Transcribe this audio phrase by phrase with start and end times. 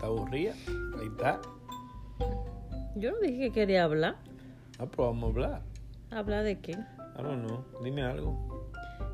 [0.00, 0.54] está aburrida.
[0.98, 1.40] Ahí está.
[2.96, 4.16] Yo no dije que quería hablar.
[4.78, 5.62] Ah, pero vamos a hablar.
[6.10, 6.72] ¿Hablar de qué?
[6.72, 7.62] I don't know.
[7.84, 8.72] Dime algo.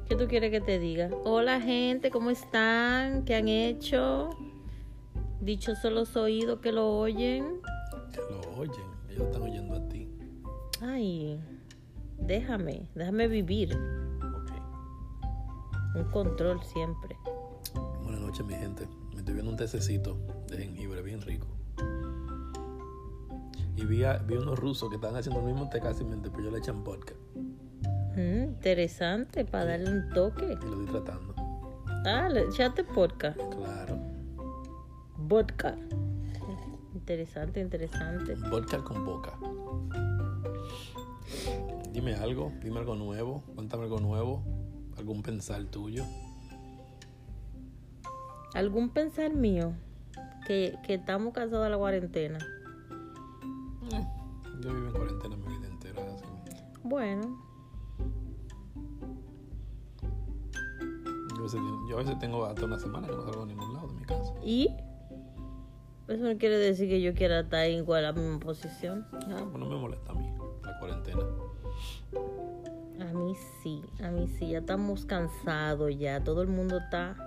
[0.08, 1.11] ¿Qué tú quieres que te diga?
[1.25, 3.25] Hola gente, ¿cómo están?
[3.25, 4.30] ¿Qué han hecho?
[5.40, 7.61] Dichosos los oídos que lo oyen.
[8.12, 8.86] Que lo oyen.
[9.11, 10.08] Ellos están oyendo a ti.
[10.80, 11.40] Ay,
[12.18, 13.76] déjame, déjame vivir.
[14.22, 15.96] Ok.
[15.96, 17.16] Un control siempre.
[18.04, 18.86] Buenas noches, mi gente.
[19.11, 20.16] Me estoy viendo un tececito
[20.49, 21.46] de jengibre bien rico.
[23.77, 26.45] Y vi, a- vi unos rusos que estaban haciendo el mismo té casi mente, pero
[26.45, 27.14] yo le echan vodka.
[28.17, 30.45] Mm, interesante, para darle un toque.
[30.46, 31.35] Y lo estoy tratando.
[32.06, 33.34] Ah, le echaste vodka.
[33.34, 33.98] Claro.
[35.19, 35.77] Vodka.
[36.94, 38.34] Interesante, interesante.
[38.50, 39.33] Vodka con boca.
[41.92, 44.42] Dime algo, dime algo nuevo, cuéntame algo nuevo,
[44.97, 46.05] algún pensar tuyo.
[48.55, 49.72] ¿Algún pensar mío?
[50.47, 52.39] Que, que estamos cansados de la cuarentena.
[53.92, 54.06] Eh,
[54.61, 56.03] yo vivo en cuarentena mi vida entera.
[56.14, 56.25] así.
[56.84, 57.44] Bueno,
[61.34, 63.75] Yo, a veces, yo a veces tengo hasta una semana que no salgo a ningún
[63.75, 64.33] lado de mi casa.
[64.42, 64.70] ¿y?
[66.08, 69.06] Eso no quiere decir que yo quiera estar igual a la misma posición.
[69.12, 71.22] Ah, pues no me molesta a mí la cuarentena.
[73.00, 76.22] A mí sí, a mí sí, ya estamos cansados ya.
[76.22, 77.25] Todo el mundo está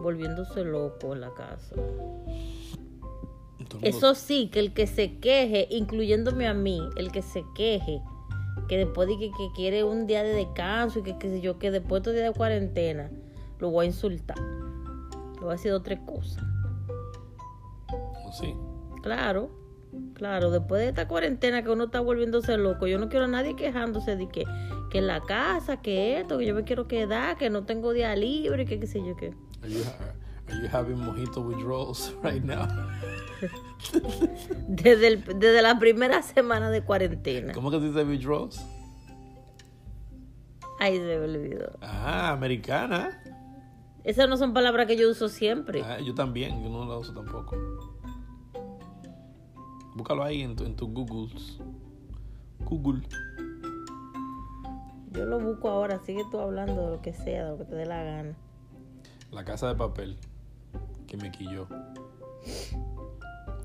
[0.00, 1.76] volviéndose loco en la casa.
[3.82, 8.02] Eso sí, que el que se queje, incluyéndome a mí, el que se queje,
[8.68, 11.70] que después de que, que quiere un día de descanso y que sé yo, que
[11.70, 13.10] después de estos días de cuarentena,
[13.58, 14.38] lo voy a insultar.
[14.38, 16.40] Lo voy a decir otra cosa.
[18.32, 18.54] Sí.
[19.02, 19.50] Claro,
[20.14, 23.56] claro, después de esta cuarentena que uno está volviéndose loco, yo no quiero a nadie
[23.56, 24.44] quejándose de que,
[24.90, 28.14] que en la casa, que esto, que yo me quiero quedar, que no tengo día
[28.16, 29.34] libre, que qué sé yo qué.
[29.62, 29.82] Are you,
[30.48, 32.66] are you having mojito withdrawals right now?
[34.68, 37.52] Desde, el- desde la primera semana de cuarentena.
[37.54, 38.60] ¿Cómo que dice withdrawals?
[40.78, 41.70] Ay, se me olvidó.
[41.82, 43.22] Ah, americana.
[44.04, 45.82] Esas no son palabras que yo uso siempre.
[45.82, 47.54] Ah, yo también, yo no la uso tampoco.
[49.94, 51.58] Búscalo ahí en tu, en tu Googles.
[52.60, 53.02] Google.
[55.12, 57.74] Yo lo busco ahora, sigue tú hablando de lo que sea, de lo que te
[57.74, 58.36] dé la gana.
[59.30, 60.16] La casa de papel.
[61.06, 61.66] Que me quilló.
[61.68, 61.86] Bueno,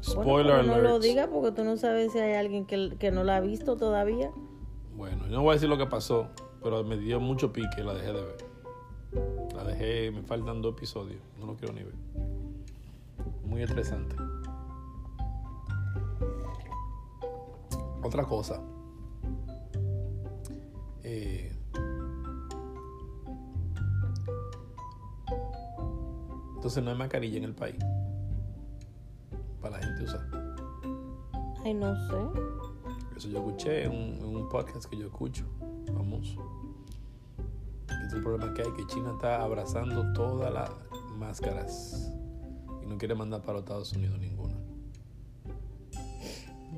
[0.02, 1.04] Spoiler pero no lo alert.
[1.04, 4.32] digas porque tú no sabes si hay alguien que, que no la ha visto todavía.
[4.96, 6.30] Bueno, yo no voy a decir lo que pasó,
[6.64, 8.38] pero me dio mucho pique, la dejé de ver.
[9.56, 11.94] La dejé, me faltan dos episodios, no lo quiero ni ver.
[13.46, 14.16] Muy estresante.
[18.04, 18.62] Otra cosa.
[21.04, 21.55] Eh,
[26.66, 27.78] entonces no hay mascarilla en el país
[29.62, 30.28] para la gente usar.
[31.64, 32.40] Ay, no sé.
[33.16, 35.46] Eso yo escuché en un, en un podcast que yo escucho,
[35.94, 36.44] famoso.
[38.08, 40.72] Es el problema que hay, que China está abrazando todas las
[41.20, 42.12] máscaras
[42.82, 44.56] y no quiere mandar para los Estados Unidos ninguna.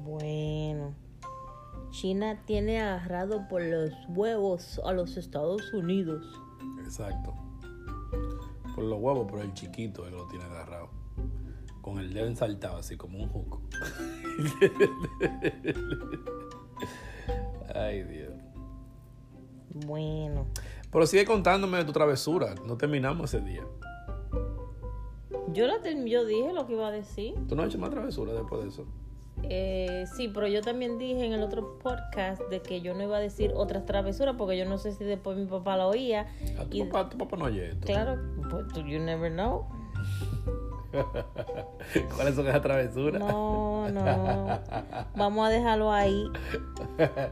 [0.04, 0.96] Bueno.
[1.92, 6.26] China tiene agarrado por los huevos a los Estados Unidos.
[6.84, 7.34] Exacto.
[8.78, 10.90] Por los huevos, pero el chiquito él lo tiene agarrado.
[11.82, 13.64] Con el dedo ensaltado, así como un juco.
[17.74, 18.34] Ay, Dios.
[19.88, 20.46] Bueno.
[20.92, 22.54] Pero sigue contándome de tu travesura.
[22.68, 23.66] No terminamos ese día.
[25.54, 27.34] Yo, la yo dije lo que iba a decir.
[27.50, 28.86] ¿Tú no has hecho más travesura después de eso?
[29.44, 33.18] Eh, sí, pero yo también dije en el otro podcast de que yo no iba
[33.18, 36.28] a decir otras travesuras porque yo no sé si después mi papá la oía.
[36.60, 37.86] A tu, Y- papá, tu papá no oye esto.
[37.86, 38.18] Claro,
[38.50, 39.68] pues tú- you never know.
[42.16, 43.20] ¿Cuáles son esas travesuras?
[43.22, 44.60] No, no.
[45.16, 46.26] Vamos a dejarlo ahí.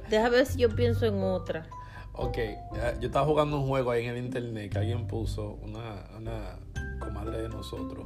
[0.10, 1.68] Deja ver si yo pienso en otra.
[2.14, 2.60] Ok, eh,
[3.00, 6.60] yo estaba jugando un juego ahí en el internet que alguien puso, una, una
[7.00, 8.06] comadre de nosotros.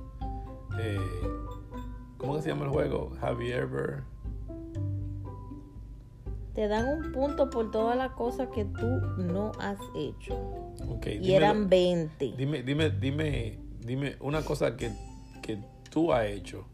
[0.80, 0.98] Eh,
[2.20, 3.12] ¿Cómo que se llama el juego?
[3.22, 4.04] Have you ever...
[6.54, 8.88] Te dan un punto por todas las cosas que tú
[9.18, 10.36] no has hecho.
[10.90, 12.34] Ok, Y dímelo- eran 20.
[12.38, 14.92] Dime, dime, dime, dime una cosa que,
[15.42, 15.58] que
[15.90, 16.66] tú has hecho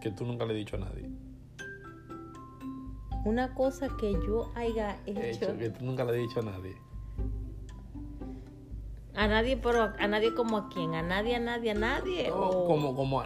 [0.00, 1.08] que tú nunca le has dicho a nadie.
[3.24, 5.46] Una cosa que yo haya hecho.
[5.46, 6.76] Hecho, que tú nunca le has dicho a nadie.
[9.16, 10.94] A nadie, pero a, nadie como a quién.
[10.94, 12.28] A nadie, a nadie, a nadie.
[12.28, 13.22] No, o- como, como,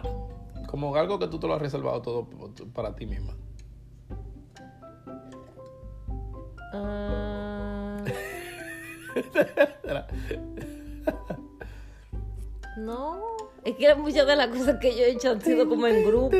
[0.67, 2.27] como algo que tú te lo has reservado todo
[2.73, 3.35] para ti misma.
[6.73, 8.03] Ah,
[12.77, 13.19] no.
[13.65, 16.37] Es que muchas de las cosas que yo he hecho han sido como en grupo.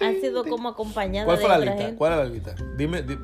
[0.00, 1.76] Han sido como acompañadas ¿Cuál de fue la lista?
[1.76, 1.96] gente.
[1.96, 2.54] ¿Cuál es la lista?
[2.76, 3.18] Dime, di-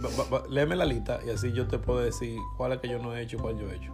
[0.49, 3.23] léeme la lista y así yo te puedo decir cuál es que yo no he
[3.23, 3.93] hecho y cuál yo he hecho.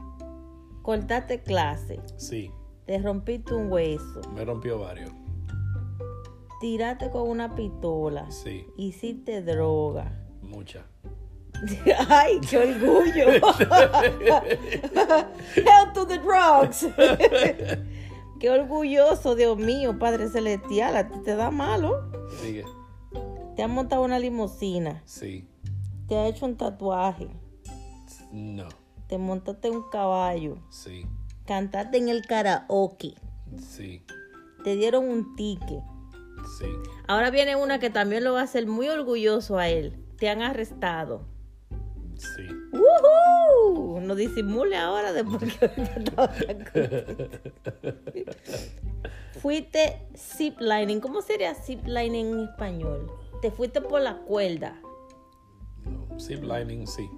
[0.90, 2.00] Cortaste clase.
[2.16, 2.50] Sí,
[2.84, 4.20] Te rompiste un hueso.
[4.34, 5.12] me rompió varios.
[6.60, 8.28] Tiraste con una pistola.
[8.32, 10.10] Sí, Hiciste droga.
[10.42, 10.82] muchas.
[12.08, 13.28] ¡Ay, qué orgullo!
[15.54, 16.88] Hell to the drugs.
[18.40, 20.96] qué orgulloso, Dios mío, Padre Celestial.
[20.96, 22.10] A ti te da malo.
[22.42, 22.64] Sigue.
[23.54, 25.02] Te has montado una limusina.
[25.04, 25.46] Sí,
[26.08, 27.28] Te has hecho un tatuaje.
[28.32, 28.66] no,
[29.10, 30.56] Te montaste un caballo.
[30.70, 31.04] sí,
[31.46, 33.14] Cantaste en el karaoke.
[33.58, 34.04] sí,
[34.62, 35.82] Te dieron un ticket.
[36.60, 36.66] sí.
[37.08, 39.96] Ahora viene una que también lo va a hacer muy orgulloso a él.
[40.16, 41.22] Te han arrestado.
[42.14, 42.46] Sí.
[42.72, 44.00] ¡Woohoo!
[44.00, 47.40] No disimule ahora después que.
[49.40, 51.00] Fuiste ziplining.
[51.00, 53.10] ¿Cómo sería ziplining en español?
[53.42, 54.80] Te fuiste por la cuerda.
[55.84, 56.20] No.
[56.20, 57.08] Zip lining, sí.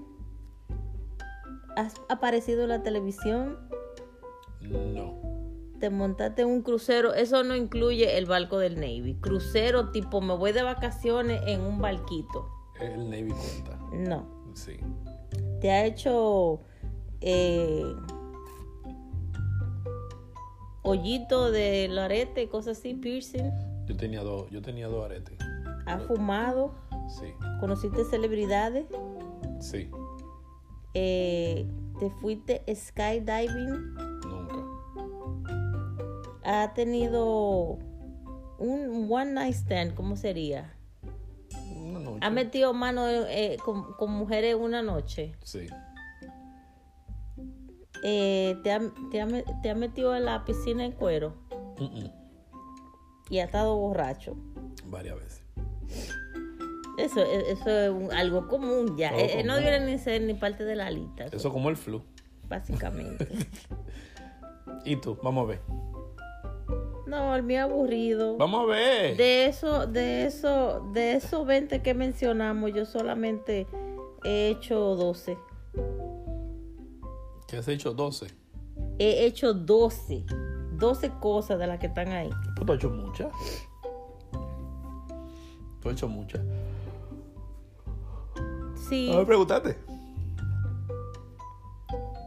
[1.77, 3.59] Has aparecido en la televisión.
[4.61, 5.21] No.
[5.81, 7.13] Te montaste en un crucero.
[7.15, 9.17] Eso no incluye el barco del Navy.
[9.21, 12.49] Crucero tipo me voy de vacaciones en un barquito.
[12.81, 13.79] El Navy cuenta.
[13.93, 14.27] No.
[14.55, 14.77] Sí.
[15.61, 16.61] Te ha hecho
[17.21, 17.95] eh,
[20.83, 23.51] hoyito del arete, cosas así, piercing.
[23.87, 25.37] Yo tenía dos, yo tenía dos aretes.
[25.87, 26.75] Has fumado.
[27.21, 27.27] Sí,
[27.61, 28.87] Conociste celebridades.
[29.61, 29.91] sí.
[30.95, 31.67] Eh,
[31.99, 33.95] te fuiste skydiving.
[34.27, 34.65] Nunca.
[36.45, 37.79] Ha tenido
[38.59, 40.75] un one night stand, ¿cómo sería?
[41.77, 42.19] Una noche.
[42.23, 45.33] Ha metido mano eh, con, con mujeres una noche.
[45.45, 45.67] Sí.
[48.05, 48.81] Eh, te, ha,
[49.11, 51.35] te ha me- te ha metido en la piscina en cuero
[53.31, 54.37] y ha estado borracho.
[54.87, 55.43] Varias veces.
[57.05, 59.11] Eso, e- eso es un- algo común ya.
[59.17, 61.77] Eh, eh, no debería ni ser ni parte de la lista, eso, Eso como el
[61.77, 62.03] flu.
[62.49, 63.27] básicamente.
[64.85, 65.19] ¿Y tú?
[65.23, 65.61] Vamos a ver.
[67.07, 68.37] no, el mío aburrido.
[68.39, 69.17] Vamos a ver.
[69.17, 73.67] De eso, de eso, de esos 20 que mencionamos, yo solamente
[74.25, 75.37] he hecho 12.
[77.49, 77.93] ¿Qué has hecho?
[77.93, 78.29] 12.
[78.99, 80.25] He hecho 12.
[80.79, 82.31] 12 cosas de las que están ahí.
[82.57, 83.29] Pues tú has hecho muchas.
[85.81, 86.41] Tú has hecho muchas.
[88.93, 89.79] Sí, A ver, pregúntate.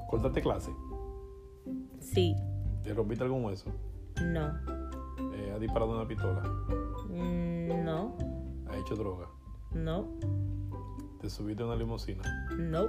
[0.10, 0.72] Cortaste clase.
[2.00, 2.36] sí,
[2.82, 3.70] ¿Te rompiste algún hueso?
[4.20, 4.48] no,
[5.36, 6.42] Eh, ¿Has disparado una pistola?
[7.08, 8.16] Mm, no,
[8.68, 9.28] ¿Has hecho droga?
[9.76, 10.08] no,
[11.22, 12.24] ¿Te subiste a una limusina?
[12.58, 12.88] no,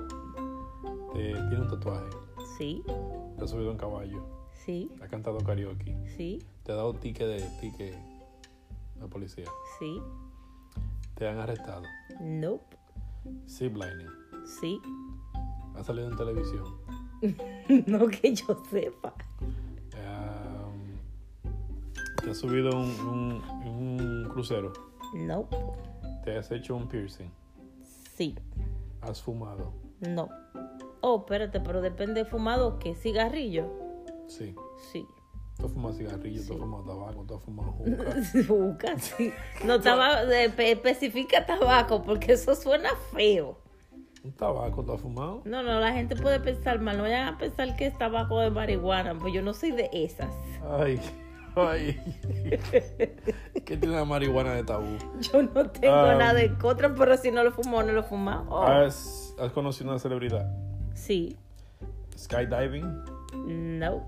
[1.12, 2.08] ¿Te tiene un tatuaje?
[2.56, 2.82] sí,
[3.36, 4.24] ¿Te has subido en caballo?
[4.64, 5.94] sí, ¿Has cantado karaoke?
[6.16, 7.94] sí, ¿Te ha dado ticket de ticket
[8.98, 9.44] la policía?
[9.78, 10.00] sí,
[11.14, 11.82] ¿Te han arrestado?
[12.20, 12.76] nope,
[13.48, 14.08] Ziplining.
[14.60, 14.80] sí.
[15.74, 16.64] ¿Has salido en televisión?
[17.86, 19.12] No que yo sepa.
[19.94, 20.96] Um,
[22.22, 24.72] ¿Te has subido un, un- un crucero?
[25.14, 25.56] Nope,
[26.24, 27.30] ¿Te has hecho un piercing?
[28.16, 28.34] sí,
[29.02, 29.72] ¿Has fumado?
[30.00, 30.28] no.
[31.02, 33.70] Oh, espérate, pero depende de fumado que cigarrillo.
[34.26, 34.54] Sí.
[34.90, 35.06] Sí.
[35.58, 36.40] ¿Tú fumado cigarrillo?
[36.46, 36.58] ¿Tú Sí.
[36.58, 37.24] fumado tabaco?
[37.26, 38.04] ¿Tú fumado juca?
[38.48, 39.32] Juca, sí.
[39.64, 43.58] No tabaco, especifica tabaco porque eso suena feo.
[44.22, 45.42] ¿Un tabaco tú has fumado?
[45.44, 46.96] No, no, la gente puede pensar mal.
[46.96, 50.28] No vayan a pensar que es tabaco de marihuana, pues yo no soy de esas.
[50.78, 51.00] Ay,
[51.54, 52.00] ay.
[53.64, 54.98] ¿Qué tiene la marihuana de tabú?
[55.20, 56.16] Yo no tengo Ah.
[56.18, 58.44] nada en contra, pero si no lo fumo, no lo fumo.
[58.50, 60.46] Oh, ¿Has, has conocido una celebridad?
[60.94, 61.36] Sí.
[62.18, 63.04] Skydiving,
[63.46, 64.06] No,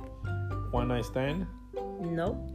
[0.72, 1.46] one night stand,
[2.00, 2.46] no,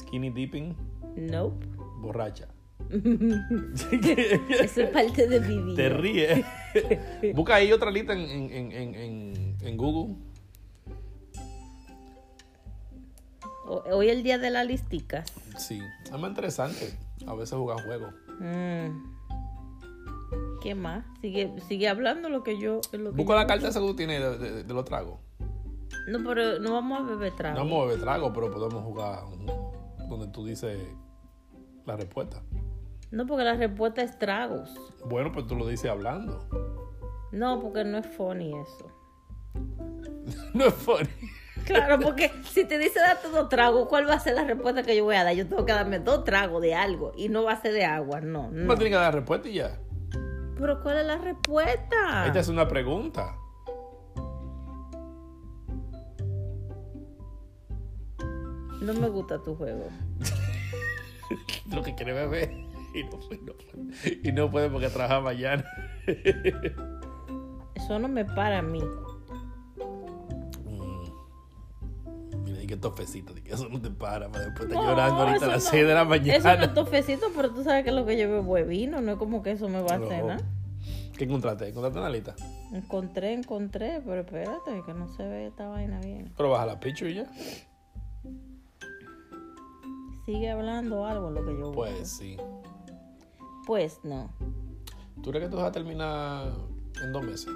[0.00, 0.74] skinny dipping,
[1.16, 1.52] no.
[2.00, 2.48] borracha.
[2.90, 5.76] Eso es parte de mi vida.
[5.76, 6.44] Te ríes.
[7.34, 10.14] Busca ahí otra lista en, en, en, en, Google.
[13.66, 15.30] Hoy es el día de las listicas.
[15.58, 16.96] Sí, es más interesante.
[17.26, 18.14] A veces jugar juegos.
[18.40, 19.18] Mm.
[20.62, 21.04] ¿Qué más?
[21.20, 22.80] Sigue, sigue hablando lo que yo.
[22.92, 25.18] Lo que Busca yo- la carta esa que tú tienes de, de- de los tragos.
[26.08, 27.58] No, pero no vamos a beber trago.
[27.58, 29.24] No vamos a beber trago, pero podemos jugar
[30.08, 30.78] donde tú dices
[31.84, 32.42] la respuesta.
[33.10, 34.70] No, porque la respuesta es tragos.
[35.04, 36.48] Bueno, pues tú lo dices hablando.
[37.30, 38.90] No, porque no es funny eso.
[40.54, 41.08] no es funny.
[41.64, 44.96] Claro, porque si te dice date dos tragos, ¿cuál va a ser la respuesta que
[44.96, 45.34] yo voy a dar?
[45.34, 48.22] Yo tengo que darme dos tragos de algo y no va a ser de agua,
[48.22, 48.50] no.
[48.50, 48.64] no.
[48.64, 49.78] No tienes que dar respuesta y ya.
[50.58, 52.26] Pero ¿cuál es la respuesta?
[52.26, 53.36] Esta es una pregunta.
[58.80, 59.88] No me gusta tu juego.
[61.72, 62.50] Lo que quiere beber.
[62.94, 64.20] Y no, y no puede.
[64.22, 65.64] Y no puede porque trabaja mañana.
[67.74, 68.80] Eso no me para a mí.
[70.64, 72.42] Mm.
[72.44, 75.44] Mira, y que tofecito, que eso no te para, para después estar No, llorando ahorita
[75.44, 75.70] a las no.
[75.70, 76.64] 6 de la Eso no mañana.
[76.64, 79.00] es tofecito, pero tú sabes que lo que yo bebo es vino.
[79.00, 80.42] No es como que eso me va a hacer nada.
[81.16, 81.68] ¿Qué encontraste?
[81.68, 82.34] ¿Encontraste una lista?
[82.72, 86.32] Encontré, encontré, pero espérate, que no se ve esta vaina bien.
[86.36, 87.26] Pero baja la picture y ya.
[90.28, 92.36] Sigue hablando algo lo que yo Pues sí.
[93.66, 94.30] Pues no.
[95.22, 96.52] ¿Tú crees que tú vas a terminar
[97.02, 97.48] en dos meses?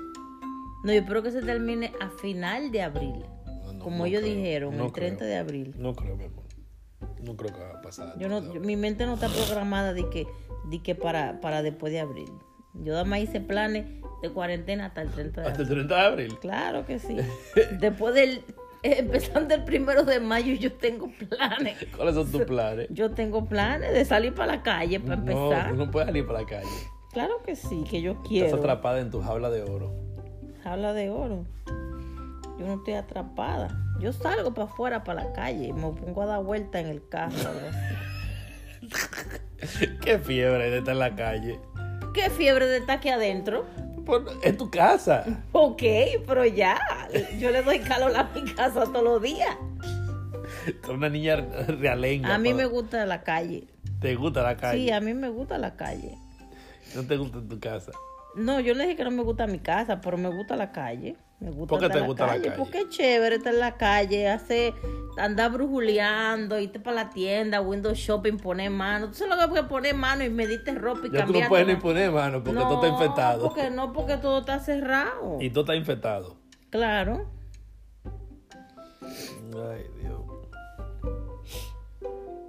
[0.83, 3.27] No, yo espero que se termine a final de abril.
[3.45, 4.35] No, no, como no ellos creo.
[4.35, 5.29] dijeron, el 30 creo.
[5.29, 5.75] de abril.
[5.77, 6.45] No creo, mi amor.
[7.23, 8.19] No creo que va a pasar.
[8.19, 10.27] Yo no, yo- mi mente no está programada de que,
[10.71, 12.33] de que para, para después de abril.
[12.73, 13.85] Yo además hice planes
[14.23, 15.79] de cuarentena hasta el 30 de Hasta abril.
[15.79, 16.39] el 30 de abril.
[16.41, 17.19] Claro que sí.
[17.81, 18.43] Después del,
[18.99, 21.77] empezando el primero de mayo, yo tengo planes.
[21.97, 22.89] ¿Cuáles son tus planes?
[22.91, 25.71] Yo tengo planes de salir para la calle para No, empezar.
[25.71, 26.69] tú no puedes salir para la calle.
[27.13, 28.57] Claro que sí, que yo Estás quiero.
[28.57, 29.93] atrapada en tu jaula de oro.
[30.65, 31.45] Habla de oro.
[32.59, 33.69] Yo no estoy atrapada.
[34.01, 37.07] Yo salgo para afuera, para la calle, y me pongo a dar vuelta en el
[37.09, 37.37] carro.
[40.01, 41.59] Qué fiebre de estar en la calle.
[42.15, 43.65] ¿Qué fiebre de estar aquí adentro?
[44.05, 45.25] Por- en tu casa.
[45.53, 45.83] Ok,
[46.27, 46.79] pero ya.
[47.39, 49.57] Yo le doy calor a mi casa todos los días.
[50.85, 51.37] Tú una niña
[51.69, 52.35] realenga.
[52.35, 53.69] A mí me gusta la calle.
[54.01, 54.79] ¿Te gusta la calle?
[54.79, 56.17] Sí, a mí me gusta la calle.
[56.95, 57.93] No te gusta tu casa.
[58.35, 61.17] No, yo no dije que no me gusta mi casa, pero me gusta la calle.
[61.43, 62.53] Me gusta ¿Por qué te gusta la calle?
[62.53, 64.75] Porque es chévere estar en la calle, hacer,
[65.17, 69.09] andar brujuleando, irte para la tienda, window shopping, poner mano.
[69.09, 71.43] Tú sabes lo que poner mano y medirte ropa y Ya tú cambiar.
[71.43, 73.43] no puedes ni poner mano porque todo está infectado.
[73.43, 75.39] Porque no, porque todo está cerrado.
[75.41, 76.37] Y todo está infectado.
[76.71, 77.29] Claro.
[78.05, 80.21] Ay, Dios.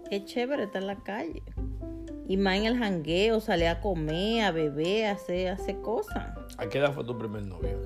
[0.07, 1.41] Qué chévere estar en la calle.
[2.27, 6.27] Y más en el jangueo, salir a comer, a beber, a hacer, a hacer cosas.
[6.57, 7.81] ¿A qué edad fue tu primer novio?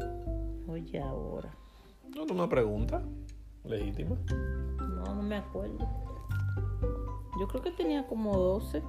[0.82, 1.50] Oye, ahora.
[2.16, 3.02] No, no una pregunta
[3.66, 4.16] legítima.
[4.80, 5.78] No, no me acuerdo.
[7.40, 8.82] Yo creo que tenía como 12.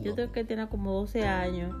[0.00, 0.14] Yo No.
[0.14, 1.74] creo que tenía como 12 años.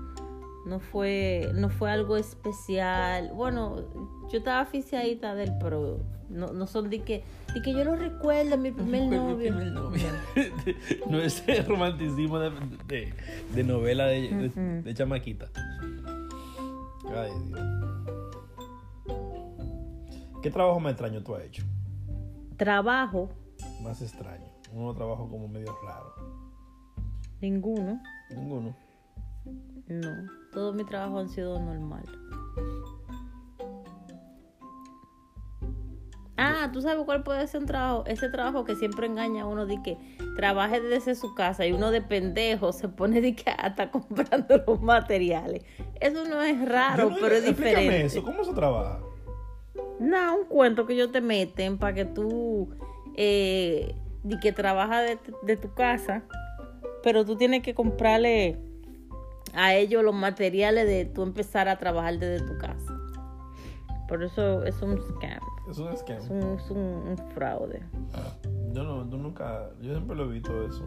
[0.66, 3.32] No fue, no fue algo especial.
[3.34, 3.82] Bueno,
[4.30, 5.98] yo estaba aficiadita de él, pero
[6.28, 9.36] no, no son de que, de que yo lo recuerdo, mi primer mi novio.
[9.38, 10.02] primer novio.
[11.10, 12.50] no ese romanticismo de,
[12.86, 13.12] de,
[13.52, 14.84] de novela de, Ujú.
[14.84, 15.48] de chamaquita.
[17.14, 17.60] Ay, Dios.
[20.42, 21.62] ¿Qué trabajo más extraño tú has hecho?
[22.56, 23.28] Trabajo,
[23.82, 24.46] Más extraño.
[24.72, 26.14] Uno trabajo como medio raro.
[27.40, 28.00] ninguno.
[28.30, 28.74] Ninguno.
[29.88, 32.04] No, todos mis trabajos han sido normal.
[36.38, 38.04] Ah, ¿tú sabes cuál puede ser un trabajo?
[38.06, 39.98] Ese trabajo que siempre engaña a uno de que
[40.34, 44.80] trabaje desde su casa y uno de pendejo se pone de que hasta comprando los
[44.80, 45.62] materiales.
[46.00, 48.04] Eso no es raro, no- pero es diferente.
[48.06, 48.22] eso.
[48.24, 49.00] ¿Cómo se trabaja?
[50.00, 52.70] No, un cuento que ellos te meten para que tú,
[53.16, 56.22] eh, de que trabajas de, de tu casa,
[57.02, 58.58] pero tú tienes que comprarle
[59.54, 62.98] a ellos los materiales de tú empezar a trabajar desde tu casa.
[64.08, 65.40] Por eso es un scam,
[65.72, 66.18] Es un esquema.
[66.20, 67.82] es un, es un- un fraude.
[68.72, 70.84] Yo no, yo nunca, yo siempre lo he visto eso.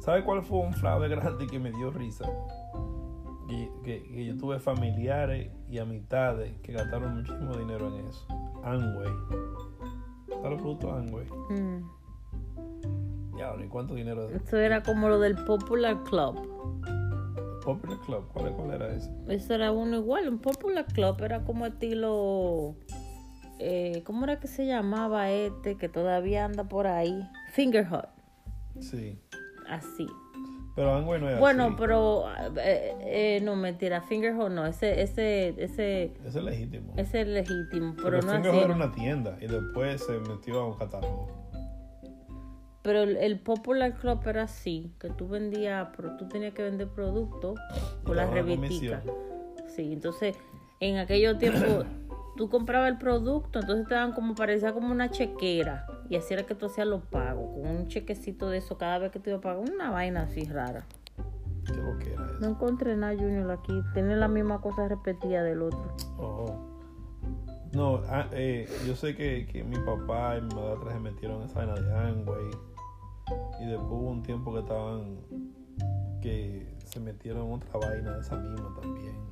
[0.00, 2.24] ¿Sabe cuál fue un fraude grande que me dio risa?
[3.48, 8.26] Que, que- que yo tuve familiares y amistades que gastaron muchísimo dinero en eso.
[8.62, 9.12] Amway.
[10.28, 11.26] ¿Sabes los productos Amway?
[11.50, 11.88] Mm.
[13.38, 14.28] Ya, ¿y cuánto dinero?
[14.30, 16.36] Eso era como lo del Popular Club.
[17.64, 19.10] Popular Club, ¿cuál, cuál era ese?
[19.28, 22.74] Eso era uno igual, un Popular Club era como estilo...
[23.60, 27.28] Eh, ¿Cómo era que se llamaba este que todavía anda por ahí?
[27.52, 28.06] Finger Hut,
[28.80, 29.18] Sí.
[29.68, 30.06] así.
[30.76, 31.74] Pero Amway no era Bueno, así.
[31.76, 32.24] pero
[32.56, 36.92] eh, eh, no mentira, Finger Hut no, ese ese ese Ese es legítimo.
[36.96, 38.64] ese es legítimo, pero Porque no Fingerhut así.
[38.64, 41.26] era una tienda y después se metió a un catálogo.
[42.82, 46.88] Pero el, el Popular Club era así, que tú vendías, pero tú tenías que vender
[46.88, 47.58] productos
[48.04, 49.00] por la daba una revistica.
[49.00, 49.68] comisión.
[49.68, 50.36] Sí, entonces
[50.80, 51.84] en aquellos tiempos
[52.38, 56.46] tú comprabas el producto, entonces te daban como parecía como una chequera y así era
[56.46, 59.40] que tú hacías los pagos, con un chequecito de eso cada vez que te iba
[59.40, 60.86] a pagar, una vaina así rara.
[61.66, 62.38] ¿Qué lo que era eso?
[62.40, 65.96] No encontré nada Junior aquí, tiene la misma cosa repetida del otro.
[66.16, 66.78] Oh.
[67.72, 71.48] No, ah, eh, yo sé que, que mi papá y mi madre se metieron en
[71.48, 72.50] esa vaina de Amway.
[73.60, 75.18] Y después hubo un tiempo que estaban.
[76.22, 79.27] que se metieron en otra vaina de esa misma también.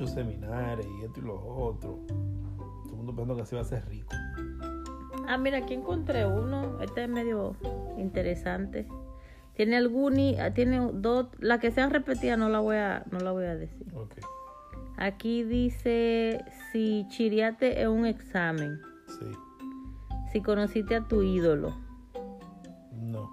[0.00, 1.98] Muchos seminarios y esto y lo otro.
[2.06, 4.08] Todo el mundo pensando que se iba a ser rico.
[5.28, 6.80] Ah, mira, aquí encontré uno.
[6.80, 7.54] Este es medio
[7.98, 8.88] interesante.
[9.56, 13.32] Tiene algún, ah, tiene dos, la que sea repetida no la voy a, no la
[13.32, 13.86] voy a decir.
[14.96, 19.26] Aquí dice si chiriate es un examen, Sí.
[20.32, 21.76] si conociste a tu ídolo,
[22.94, 23.30] No.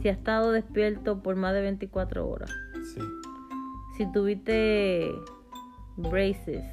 [0.00, 2.50] si has estado despierto por más de 24 horas,
[2.94, 3.00] Sí.
[3.98, 5.12] si tuviste
[5.96, 6.64] braces,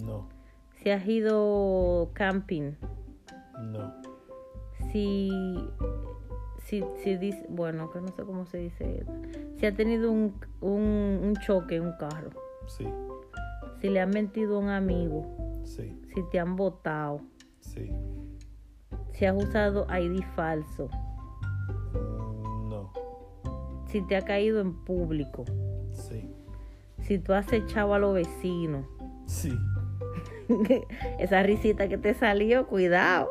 [0.00, 0.28] No.
[0.76, 2.72] si has ido camping,
[3.60, 3.92] No.
[4.92, 5.30] si
[6.58, 9.02] si, si dice, bueno, que no sé cómo se dice,
[9.56, 12.30] si ha tenido un, un, un choque en un carro,
[12.66, 12.86] Sí.
[13.80, 15.24] si le han mentido a un amigo,
[15.64, 15.98] Sí.
[16.14, 17.20] si te han votado,
[17.60, 17.90] Sí.
[19.12, 20.90] si has usado ID falso,
[21.94, 22.92] Mm, No.
[23.86, 25.44] si te ha caído en público,
[25.90, 26.30] Sí.
[27.08, 28.84] Si tú has echado a los vecinos,
[29.26, 29.52] Sí.
[31.18, 33.28] esa risita que te salió, cuidado,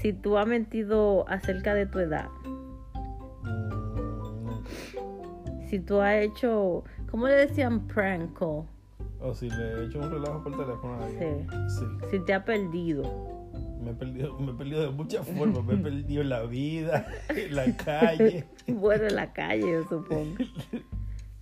[0.00, 2.28] si tú has mentido acerca de tu edad,
[3.42, 4.62] Mm,
[5.68, 8.64] si tú has hecho, ¿cómo le decían prank call?
[9.20, 11.46] O si le he hecho un relajo por teléfono a alguien.
[11.68, 11.84] Sí.
[12.10, 13.02] Si te ha perdido.
[13.82, 15.64] Me he perdido, me he perdido de muchas formas.
[15.64, 18.44] Me he perdido en la vida, en la calle.
[18.68, 20.36] Bueno, en la calle, yo supongo.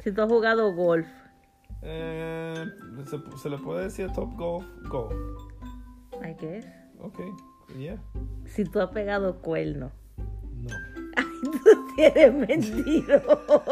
[0.01, 1.07] Si tú has jugado golf,
[1.85, 2.65] Eh,
[3.05, 4.65] ¿se, se le puede decir top golf?
[4.89, 5.15] Golf.
[6.23, 6.67] I guess.
[7.01, 7.21] Ok.
[7.79, 7.99] Yeah.
[8.47, 9.91] Si tú has pegado cuerno.
[10.17, 10.75] No.
[11.17, 11.59] Ay, tú
[11.99, 13.63] eres mentiroso.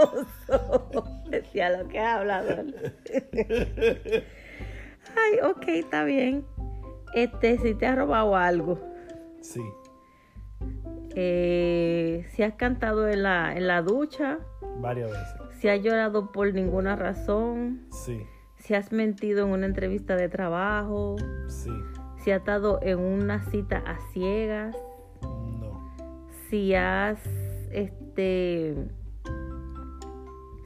[1.31, 2.65] Decía lo que has hablado.
[5.17, 6.45] Ay, ok, está bien.
[7.15, 8.79] Este, si te has robado algo.
[9.41, 9.63] Sí.
[11.15, 14.39] Eh, si has cantado en la, en la ducha.
[14.81, 15.42] Varias veces.
[15.63, 17.83] Si has llorado por ninguna razón.
[17.93, 18.27] Sí.
[18.57, 21.15] Si has mentido en una entrevista de trabajo.
[21.47, 21.71] Sí.
[22.17, 24.77] Si has estado en una cita a ciegas.
[25.23, 25.81] No.
[26.49, 27.25] Si has,
[27.71, 28.75] este,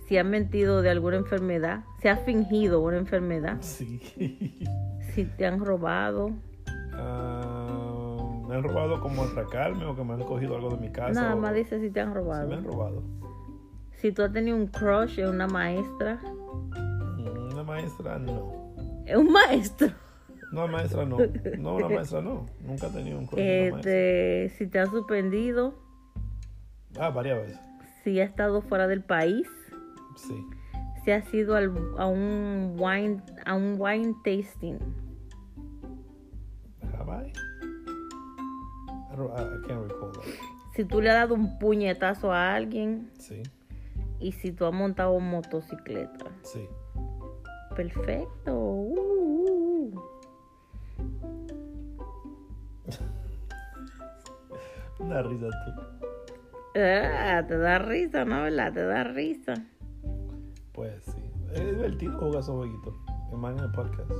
[0.06, 1.84] si has mentido de alguna enfermedad.
[2.00, 3.58] Si has fingido una enfermedad.
[3.60, 4.00] Sí.
[5.12, 6.30] Si te han robado.
[6.94, 11.12] Ah, me han robado como atracarme o que me han cogido algo de mi casa.
[11.20, 12.54] Nada o- más dice si te han Sí, me robado.
[12.54, 13.02] han robado.
[14.00, 16.16] Si tú has tenido un crush en una maestra.
[16.22, 18.74] Mm, Una maestra no.
[19.06, 19.88] Es un maestro.
[20.52, 21.16] No, maestra no.
[21.58, 22.46] No, una maestra no.
[22.60, 23.92] Nunca he tenido un crush en una maestra.
[23.92, 25.74] Este, si te han suspendido.
[26.98, 27.60] Ah, varias veces.
[28.04, 29.48] Si has estado fuera del país.
[30.16, 30.46] Sí.
[31.04, 34.78] Si has ido al- a un wine, a un wine tasting.
[36.98, 37.32] Have I?
[39.12, 40.22] I, don't- I can't recall that.
[40.74, 43.10] Si tú le has dado un puñetazo a alguien.
[43.18, 43.42] Sí.
[44.20, 46.26] Y si tú has montado motocicleta.
[46.42, 46.66] Sí.
[47.74, 48.54] Perfecto.
[48.54, 50.02] Uh, uh, uh.
[54.98, 55.72] Una risa tú.
[56.78, 58.42] Ah, te da risa, ¿no?
[58.42, 58.72] ¿Verdad?
[58.72, 59.54] Te da risa.
[60.72, 61.22] Pues sí.
[61.52, 62.94] Es divertido jugar esos jueguitos.
[63.32, 64.10] En el podcast.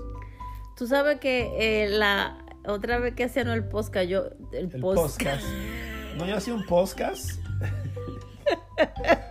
[0.77, 4.27] Tú sabes que eh, la otra vez que hacían el podcast, yo.
[4.53, 5.45] El, El post- podcast.
[6.19, 7.41] ¿No yo hacía un podcast?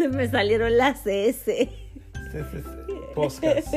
[0.00, 1.68] Se me salieron las S.
[3.14, 3.74] Podcast.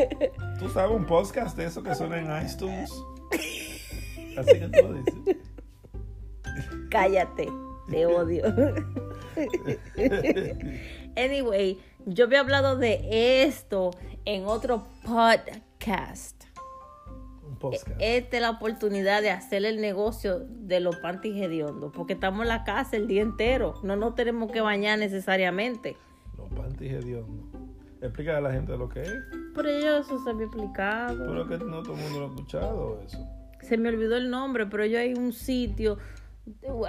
[0.58, 2.94] ¿Tú sabes un podcast de eso que suena en iTunes?
[4.38, 5.38] Así que tú lo dices.
[6.90, 7.50] Cállate.
[7.92, 8.46] Te odio.
[11.18, 13.92] anyway, yo había hablado de esto
[14.24, 16.46] en otro podcast.
[17.46, 17.90] Un podcast.
[18.00, 22.48] Esta es la oportunidad de hacer el negocio de los panties hediondos, porque estamos en
[22.48, 25.98] la casa el día entero, no nos tenemos que bañar necesariamente.
[26.84, 27.46] Panties hediondos.
[28.02, 29.14] Explica a la gente lo que es.
[29.56, 31.26] Pero yo eso se me ha explicado.
[31.28, 33.18] Pero que no todo el mundo lo ha escuchado eso.
[33.62, 35.98] Se me olvidó el nombre, pero yo hay un sitio,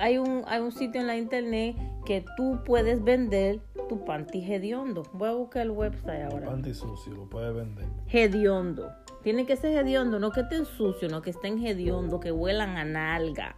[0.00, 5.04] hay un, hay un sitio en la internet que tú puedes vender tu panty hediondo.
[5.12, 6.46] Voy a buscar el website ahora.
[6.46, 7.86] Panty sucio, lo puedes vender.
[8.08, 8.90] Hediondo.
[9.22, 12.84] Tiene que ser hediondo, no que estén sucio, no que estén hediondo, que huelan a
[12.84, 13.56] nalga.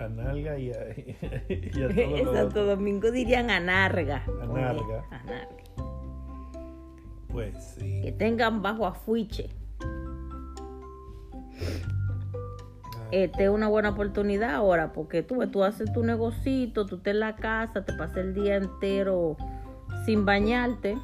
[0.00, 0.78] A nalga y a,
[1.48, 2.64] y a todo En Santo.
[2.64, 4.24] Domingo dirían a narga.
[4.26, 5.04] A Oye, narga.
[5.10, 5.56] a narga.
[7.28, 8.00] Pues sí.
[8.02, 9.50] Que tengan bajo afuiche.
[13.12, 17.20] Esta es una buena oportunidad ahora, porque tú, tú haces tu negocito, tú estás en
[17.20, 19.36] la casa, te pasas el día entero
[20.06, 20.96] sin bañarte.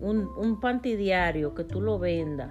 [0.00, 2.50] Un, un panty diario que tú lo vendas.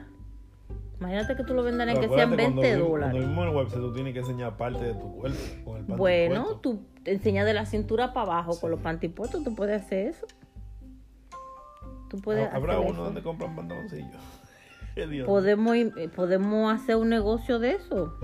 [1.00, 3.14] Imagínate que tú lo vendas en que sean Acuérdate, 20 cuando vimos- dólares.
[3.14, 6.00] Cuando vimos en website, tú tienes que enseñar parte de tu cuerpo con el panty
[6.00, 6.60] Bueno, puesto.
[6.62, 8.62] tú enseñas de la cintura para abajo Sí.
[8.62, 10.26] con los panty puestos, tú puedes hacer eso.
[12.10, 13.04] Tú puedes Habrá hacer uno eso.
[13.04, 14.10] donde compran pantaloncillos.
[15.26, 18.18] Podemos, eh, podemos hacer un negocio de eso,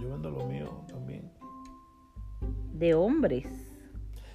[0.00, 1.30] Yo vendo lo mío también.
[2.72, 3.46] de hombres.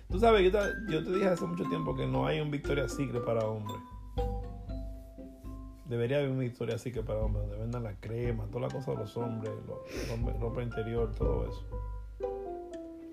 [0.09, 0.59] Tú sabes, yo te,
[0.93, 3.77] yo te dije hace mucho tiempo que no hay un Victoria's Secret para hombres.
[5.85, 9.01] Debería haber un Victoria's Secret para hombres, donde vendan la crema, todas las cosas de
[9.01, 11.63] los hombres, los, ropa interior, todo eso.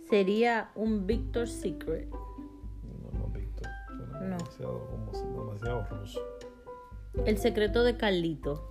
[0.09, 2.09] Sería un Victor Secret.
[2.11, 3.69] No, no, Victor.
[3.91, 4.37] No.
[4.39, 6.21] demasiado, como, demasiado ruso.
[7.27, 8.69] El secreto de Carlito.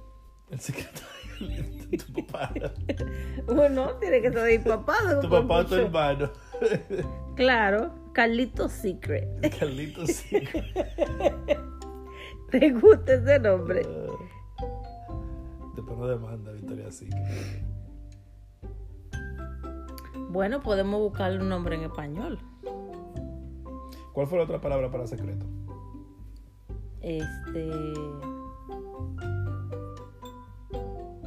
[0.49, 1.01] El secreto
[1.39, 2.51] de tu papá.
[3.45, 4.95] Bueno, tiene que mi papá.
[5.21, 6.31] Tu papá o tu hermano.
[7.35, 9.27] Claro, Carlito Secret.
[9.59, 11.59] Carlitos Secret.
[12.59, 13.81] ¿Te gusta ese nombre?
[15.75, 17.65] Después no demanda Victoria's Secret.
[20.29, 22.39] Bueno, podemos buscarle un nombre en español.
[24.13, 25.45] ¿Cuál fue la otra palabra para secreto?
[26.99, 27.71] Este.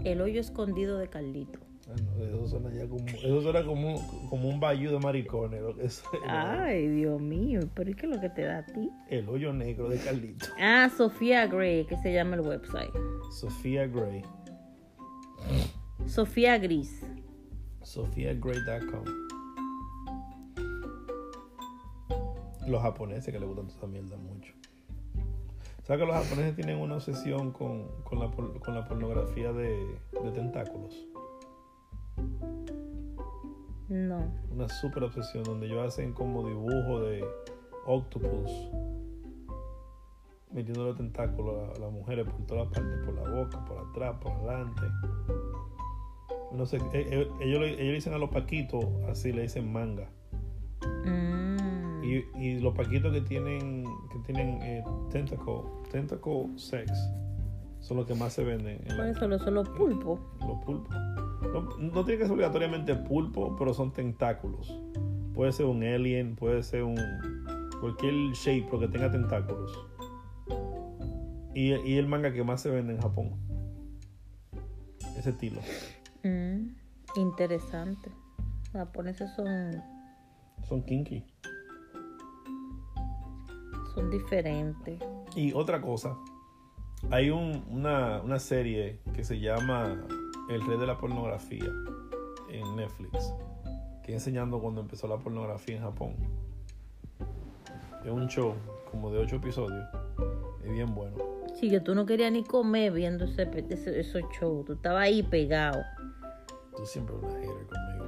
[0.04, 1.63] El hoyo escondido de Carlito.
[2.20, 5.60] Eso suena ya como, eso suena como, como un bayou de maricones.
[5.62, 8.66] lo que es- Ay, Dios mío, pero ¿y qué es lo que te da a
[8.66, 8.90] ti?
[9.08, 10.46] El hoyo negro de Carlito.
[10.60, 12.90] Ah, Sofía Gray, que se llama el website.
[13.30, 14.22] Sofía Gray.
[16.06, 17.02] Sofía Gris.
[17.82, 19.04] SofiaGray.com.
[22.66, 24.52] Los japoneses que les gustan toda esa mierda mucho.
[25.82, 29.68] ¿Sabes que los japoneses tienen una obsesión con, con, la, con la pornografía de,
[30.22, 31.06] de tentáculos?
[34.18, 34.54] No.
[34.54, 37.24] Una super obsesión donde ellos hacen como dibujo de
[37.86, 38.50] octopus
[40.52, 44.32] metiendo los tentáculos a, las mujeres por todas partes, por la boca, por atrás, por
[44.32, 44.82] adelante.
[46.52, 49.72] No sé, eh, eh, ellos, le- ellos le dicen a los paquitos, así le dicen
[49.72, 50.08] manga.
[51.04, 52.04] Mm.
[52.04, 56.92] Y, y los paquitos que tienen que tienen eh, tentacle, tentacle sex
[57.80, 60.20] son los que más se venden en Por la- eso lo son los pulpos.
[60.46, 60.94] los pulpos.
[61.52, 64.72] No, no tiene que ser obligatoriamente pulpo, pero son tentáculos.
[65.34, 66.96] Puede ser un alien, puede ser un
[67.80, 69.86] cualquier shape pero que tenga tentáculos.
[71.54, 73.30] Y, y el manga que más se vende en Japón.
[75.16, 75.60] Ese estilo.
[76.24, 76.70] Mm,
[77.16, 78.10] Interesante.
[78.72, 79.80] Los japoneses son,
[80.68, 81.24] Son kinky.
[83.94, 84.98] son diferentes.
[85.36, 86.16] Y otra cosa,
[87.10, 90.04] hay un- una, una serie que se llama
[90.48, 91.70] El Rey de la Pornografía
[92.48, 93.32] en Netflix,
[94.02, 96.14] que enseñando cuando empezó la pornografía en Japón.
[98.04, 98.54] Es un show
[98.90, 99.84] como de ocho episodios.
[100.62, 101.16] Es bien bueno.
[101.54, 104.66] Sí, que tú no querías ni comer viendo ese, ese- esos shows.
[104.66, 105.80] Tú estabas ahí pegado.
[106.76, 108.04] Tú siempre una hater conmigo.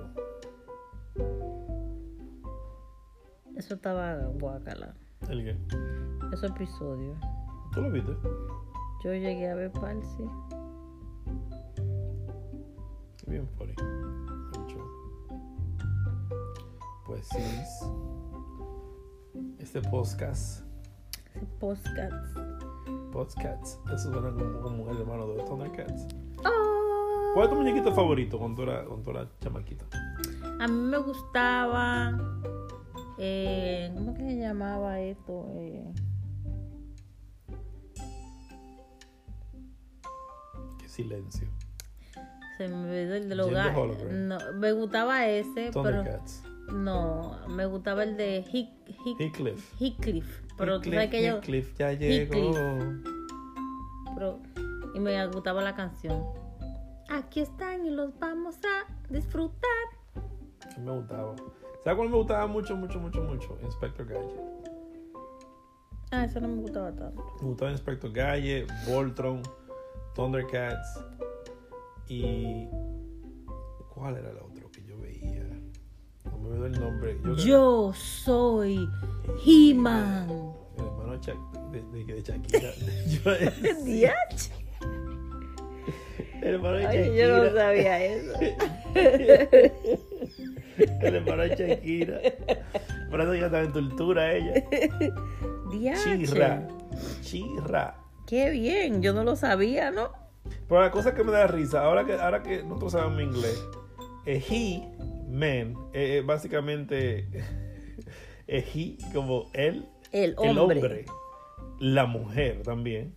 [3.57, 4.95] Eso estaba guacala.
[5.31, 5.57] ¿El qué?
[6.35, 7.15] Ese episodio.
[7.73, 8.13] ¿Tú lo viste?
[9.05, 9.97] Yo llegué a ver par,
[13.27, 13.75] bien funny.
[14.69, 14.87] Show.
[17.07, 17.39] Pues sí.
[19.59, 20.63] Este podcast.
[21.61, 22.37] Podcast.
[23.13, 23.89] Podcast.
[23.93, 26.07] Eso suena como, como el hermano de los Thundercats.
[26.45, 27.33] Oh.
[27.35, 29.85] ¿Cuál es tu muñequito favorito cuando tú eras, cuando tú eras chamaquita?
[30.61, 32.19] A mí me gustaba.
[33.19, 35.47] eh, ¿Cómo que se llamaba esto?
[35.57, 35.93] Eh,
[40.79, 41.49] Qué silencio.
[42.57, 43.79] Se me olvidó el de los Jim the gatos.
[43.83, 44.29] Hologram.
[44.29, 46.05] No, me gustaba ese, pero
[46.73, 48.71] no, me gustaba el de Hick,
[49.05, 49.81] Hick- Heathcliff.
[49.81, 50.41] Heathcliff.
[50.59, 51.35] Pero tú Heathcliff, sabes que yo.
[51.37, 52.55] Heathcliff ya llegó.
[54.15, 54.39] pero-
[54.95, 56.25] y me gustaba la canción.
[57.11, 59.61] Aquí están y los vamos a disfrutar.
[60.83, 61.37] Me gustaba.
[61.85, 63.59] ¿Sabes cuál me gustaba mucho, mucho, mucho, mucho?
[63.63, 64.41] Inspector Gadget.
[66.11, 67.23] Ah, eso no me gustaba tanto.
[67.41, 69.43] Me gustaba Inspector Gadget, Voltron,
[70.15, 71.05] Thundercats
[72.09, 72.69] y...
[73.95, 75.43] ¿Cuál era el otro que yo veía?
[76.25, 77.19] No me olvidó el nombre.
[77.45, 78.89] Yo soy
[79.45, 80.29] He-Man.
[80.79, 81.19] El hermano
[81.73, 82.71] de, de, de, Shakira.
[83.09, 84.51] Yo- Diach.
[86.43, 87.17] el hermano de Ay, Shakira.
[87.27, 88.33] yo no sabía eso.
[91.01, 92.21] El hermano de Shakira.
[93.11, 94.63] Por eso ya estaba en tortura ella.
[95.71, 96.19] Diache.
[96.19, 96.69] Chirra.
[97.23, 97.97] Chirra.
[98.27, 100.11] Qué bien, yo no lo sabía, ¿no?
[100.69, 103.65] Pero la cosa que me da risa, ahora que, ahora que nosotros sabemos inglés,
[104.25, 104.83] es he,
[105.29, 107.29] man, eh, eh, básicamente
[108.47, 110.51] es he como él, El hombre.
[110.51, 111.05] el hombre,
[111.79, 113.15] la mujer también.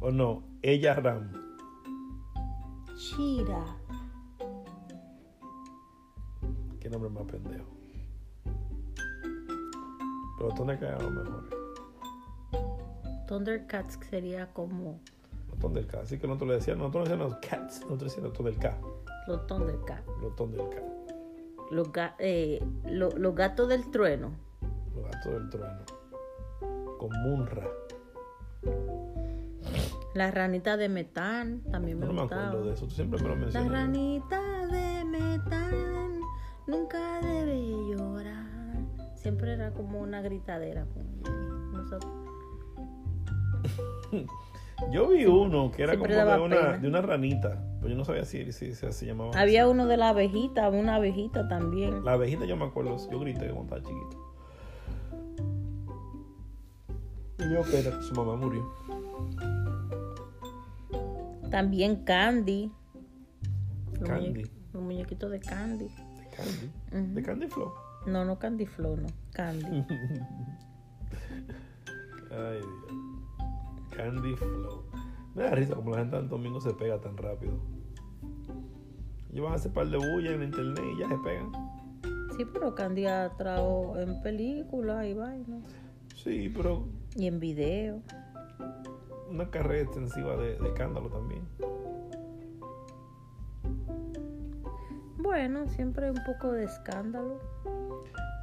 [0.00, 0.44] ¿O no?
[0.62, 1.32] Ella Ram.
[2.96, 3.64] Chira.
[6.78, 7.66] Qué nombre más pendejo.
[10.38, 11.48] Pero Thundercats era lo mejor.
[13.26, 15.00] Thundercats sería como
[15.68, 16.00] Lotón del K.
[16.00, 18.78] Así que nosotros le decíamos, nosotros le decíamos cats, nosotros decíamos Lotón del K.
[19.26, 20.02] Lotón del K.
[20.22, 20.76] Lotón del K.
[21.72, 24.30] Los, ga- eh, lo- los gatos del trueno.
[24.94, 25.80] Los gatos del trueno.
[26.98, 27.66] Con Munra.
[30.14, 32.86] La ranita de metán también me No me acuerdo de eso.
[32.86, 33.72] Tú siempre me lo La mencionas.
[33.72, 36.20] ranita de metán
[36.66, 38.46] nunca debe llorar.
[39.16, 40.86] Siempre era como una gritadera.
[41.72, 42.12] nosotros.
[44.90, 47.62] Yo vi uno que era como de una, de una ranita.
[47.78, 49.30] Pero yo no sabía si, si, si se llamaba.
[49.30, 49.38] así.
[49.38, 52.04] Había uno de la abejita, una abejita también.
[52.04, 52.96] La abejita yo me acuerdo.
[53.10, 54.22] Yo grité cuando estaba chiquito.
[57.38, 58.68] Y pena que su mamá murió.
[61.50, 62.72] También Candy.
[64.00, 64.30] Los Candy.
[64.30, 65.84] muñe- Los muñequitos de Candy.
[65.86, 67.14] De Candy.
[67.14, 67.72] De Candy Flow.
[68.06, 69.06] No, no Candy Flow, no.
[69.32, 69.66] Candy.
[72.30, 73.15] Ay, Dios.
[73.96, 74.82] Candy Flow.
[75.34, 77.54] Me da risa como la gente en domingo se pega tan rápido.
[79.32, 81.52] Ellos van a hacer par de bulla en internet y ya se pegan.
[82.36, 85.58] Sí, pero Candy ha traído en películas y vaina.
[86.14, 88.00] Sí, pero Y en video.
[89.30, 91.42] una carrera extensiva de, de escándalo también.
[95.18, 97.40] Bueno, siempre un poco de escándalo.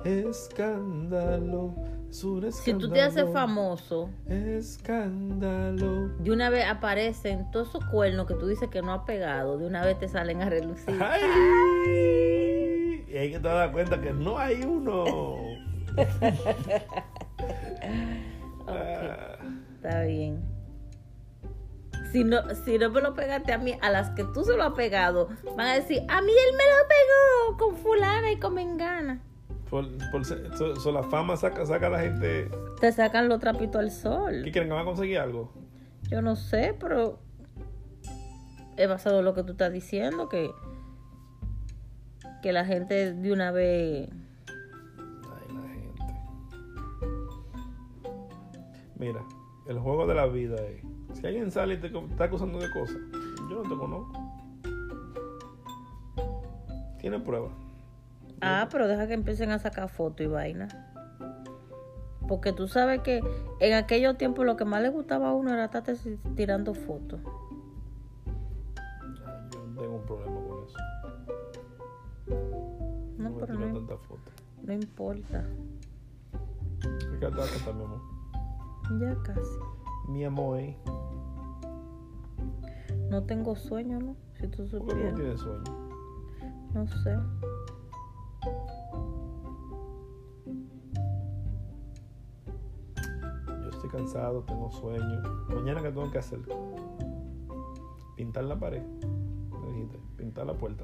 [0.03, 1.73] Escándalo,
[2.13, 6.09] Si tú te haces famoso, Escándalo.
[6.19, 9.65] de una vez aparecen todos esos cuernos que tú dices que no ha pegado, de
[9.65, 10.95] una vez te salen a relucir.
[11.01, 13.03] ¡Ay!
[13.11, 15.05] Y hay que te dar cuenta que no hay uno.
[19.75, 20.43] Está bien.
[22.11, 24.63] Si no, si no me lo pegaste a mí, a las que tú se lo
[24.65, 28.53] has pegado, van a decir, a mí él me lo pegó con fulana y con
[28.53, 29.19] mengana.
[29.73, 32.47] Por, por so- so la fama saca, saca a la gente.
[32.79, 34.41] Te sacan los trapitos al sol.
[34.43, 35.51] ¿Qué quieren que van a conseguir algo?
[36.11, 37.17] Yo no sé, pero
[38.77, 40.51] he basado en lo que tú estás diciendo, que,
[42.43, 44.09] que la gente de una vez...
[44.47, 46.03] Ay, la gente.
[48.99, 49.21] Mira,
[49.67, 50.83] el juego de la vida es.
[51.19, 52.97] Si alguien sale y te está acusando de cosas,
[53.49, 54.13] yo no te conozco.
[56.99, 57.62] Tiene pruebas.
[58.45, 60.67] Ah, pero deja que empiecen a sacar fotos y vaina.
[62.27, 63.21] Porque tú sabes que
[63.59, 65.83] en aquellos tiempos lo que más le gustaba a uno era estar
[66.35, 67.19] tirando fotos.
[68.25, 70.77] Yo no tengo un problema con eso.
[73.17, 74.31] No, me pero no, tanta foto.
[74.63, 75.43] no importa.
[76.81, 78.01] ¿Qué te va a contar, mi amor?
[78.99, 79.59] Ya casi.
[80.09, 80.77] Mi amor, ¿eh?
[83.09, 84.15] No tengo sueño, ¿no?
[84.39, 85.15] Si tú ¿por qué no supieras.
[85.15, 85.63] tienes sueño?
[86.73, 87.17] No sé.
[93.93, 95.21] Cansado, tengo sueño.
[95.49, 96.39] Mañana, ¿qué tengo que hacer?
[98.15, 98.81] Pintar la pared.
[98.81, 100.83] Me dijiste, pintar la puerta.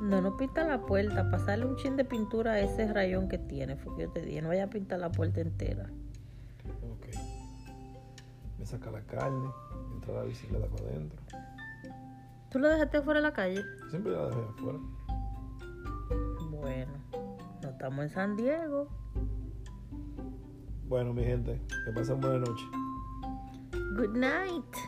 [0.00, 1.28] No, no pinta la puerta.
[1.28, 3.76] Pasarle un chin de pintura a ese rayón que tiene.
[3.76, 4.40] Fue que yo te dije.
[4.40, 5.90] No vaya a pintar la puerta entera.
[6.82, 7.06] Ok.
[8.58, 9.50] Me saca la carne,
[9.92, 11.20] entra la bicicleta para adentro.
[12.50, 13.62] ¿Tú lo dejaste afuera de la calle?
[13.90, 14.78] Siempre la dejé afuera.
[16.50, 16.92] Bueno,
[17.62, 18.88] no estamos en San Diego.
[20.88, 22.64] Bueno, mi gente, que pasen buena noche.
[23.94, 24.87] Good night.